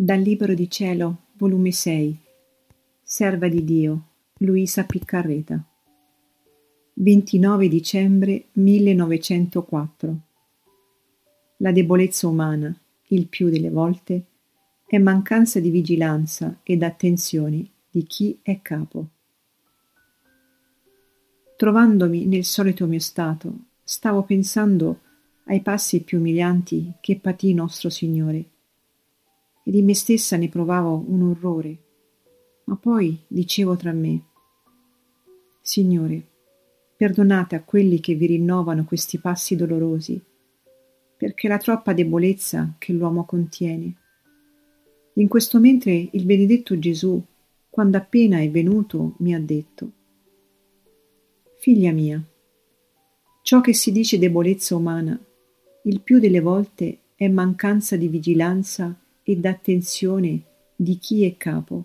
Dal 0.00 0.20
Libro 0.20 0.54
di 0.54 0.70
Cielo, 0.70 1.24
volume 1.38 1.72
6, 1.72 2.16
Serva 3.02 3.48
di 3.48 3.64
Dio, 3.64 4.10
Luisa 4.38 4.84
Piccarreta. 4.84 5.60
29 6.92 7.66
dicembre 7.66 8.44
1904. 8.52 10.20
La 11.56 11.72
debolezza 11.72 12.28
umana, 12.28 12.72
il 13.08 13.26
più 13.26 13.48
delle 13.48 13.70
volte, 13.70 14.26
è 14.86 14.98
mancanza 14.98 15.58
di 15.58 15.70
vigilanza 15.70 16.60
ed 16.62 16.84
attenzione 16.84 17.68
di 17.90 18.04
chi 18.04 18.38
è 18.40 18.62
capo. 18.62 19.08
Trovandomi 21.56 22.24
nel 22.26 22.44
solito 22.44 22.86
mio 22.86 23.00
stato, 23.00 23.52
stavo 23.82 24.22
pensando 24.22 25.00
ai 25.46 25.60
passi 25.60 26.04
più 26.04 26.18
umilianti 26.18 26.92
che 27.00 27.18
patì 27.18 27.52
nostro 27.52 27.90
Signore 27.90 28.50
e 29.68 29.70
di 29.70 29.82
me 29.82 29.94
stessa 29.94 30.38
ne 30.38 30.48
provavo 30.48 31.04
un 31.08 31.28
orrore, 31.28 31.78
ma 32.64 32.76
poi 32.76 33.18
dicevo 33.26 33.76
tra 33.76 33.92
me, 33.92 34.22
Signore, 35.60 36.26
perdonate 36.96 37.54
a 37.54 37.62
quelli 37.62 38.00
che 38.00 38.14
vi 38.14 38.24
rinnovano 38.24 38.86
questi 38.86 39.18
passi 39.18 39.56
dolorosi, 39.56 40.18
perché 41.18 41.48
la 41.48 41.58
troppa 41.58 41.92
debolezza 41.92 42.76
che 42.78 42.94
l'uomo 42.94 43.26
contiene. 43.26 43.94
In 45.16 45.28
questo 45.28 45.60
mentre 45.60 46.08
il 46.12 46.24
benedetto 46.24 46.78
Gesù, 46.78 47.22
quando 47.68 47.98
appena 47.98 48.40
è 48.40 48.50
venuto, 48.50 49.16
mi 49.18 49.34
ha 49.34 49.38
detto, 49.38 49.92
Figlia 51.58 51.92
mia, 51.92 52.26
ciò 53.42 53.60
che 53.60 53.74
si 53.74 53.92
dice 53.92 54.18
debolezza 54.18 54.74
umana, 54.74 55.20
il 55.82 56.00
più 56.00 56.20
delle 56.20 56.40
volte 56.40 57.00
è 57.14 57.28
mancanza 57.28 57.96
di 57.96 58.08
vigilanza 58.08 58.98
ed 59.28 59.44
attenzione 59.44 60.42
di 60.74 60.96
chi 60.96 61.26
è 61.26 61.36
capo, 61.36 61.84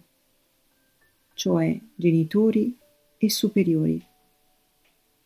cioè 1.34 1.78
genitori 1.94 2.74
e 3.18 3.30
superiori. 3.30 4.02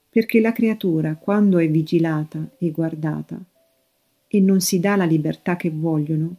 Perché 0.10 0.42
la 0.42 0.52
creatura, 0.52 1.16
quando 1.18 1.60
è 1.60 1.70
vigilata 1.70 2.56
e 2.58 2.72
guardata 2.72 3.40
e 4.28 4.40
non 4.40 4.62
si 4.62 4.80
dà 4.80 4.95
la 4.95 5.06
libertà 5.06 5.58
che 5.58 5.70
vogliono, 5.70 6.38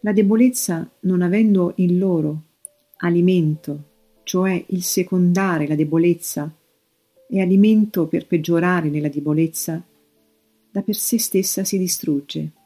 la 0.00 0.12
debolezza 0.12 0.90
non 1.02 1.22
avendo 1.22 1.74
in 1.76 1.96
loro 1.96 2.42
alimento, 2.96 3.84
cioè 4.24 4.64
il 4.70 4.82
secondare 4.82 5.68
la 5.68 5.76
debolezza 5.76 6.52
e 7.28 7.40
alimento 7.40 8.08
per 8.08 8.26
peggiorare 8.26 8.88
nella 8.88 9.08
debolezza, 9.08 9.80
da 10.72 10.82
per 10.82 10.96
sé 10.96 11.20
stessa 11.20 11.62
si 11.62 11.78
distrugge. 11.78 12.56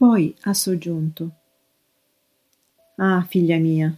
Poi 0.00 0.34
ha 0.44 0.54
soggiunto. 0.54 1.30
Ah, 2.96 3.22
figlia 3.28 3.58
mia, 3.58 3.94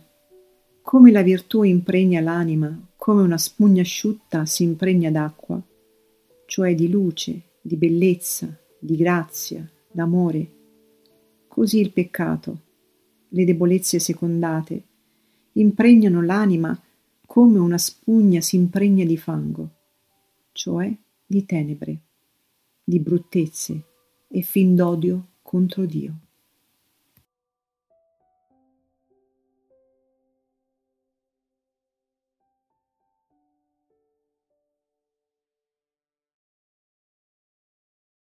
come 0.83 1.12
la 1.12 1.22
virtù 1.22 1.62
impregna 1.62 2.20
l'anima, 2.20 2.77
come 2.97 3.22
una 3.22 3.39
spugna 3.39 3.83
asciutta 3.83 4.44
si 4.44 4.64
impregna 4.64 5.12
d'acqua, 5.12 5.62
cioè 6.47 6.75
di 6.75 6.91
luce, 6.91 7.41
di 7.61 7.77
bellezza, 7.77 8.53
di 8.81 8.97
grazia, 8.97 9.64
d'amore, 9.92 10.50
così 11.47 11.78
il 11.78 11.92
peccato, 11.92 12.61
le 13.28 13.44
debolezze 13.44 14.00
secondate, 14.00 14.83
impregnano 15.53 16.20
l'anima 16.20 16.77
come 17.25 17.61
una 17.61 17.78
spugna 17.78 18.41
si 18.41 18.56
impregna 18.56 19.05
di 19.05 19.16
fango, 19.16 19.70
cioè 20.50 20.92
di 21.25 21.47
tenebre, 21.47 22.00
di 22.83 22.98
bruttezze 22.98 23.84
e 24.27 24.42
fin 24.42 24.75
d'odio 24.75 25.27
contro 25.53 25.84
Dio. 25.84 26.19